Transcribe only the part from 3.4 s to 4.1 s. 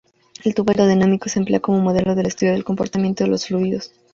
fluidos.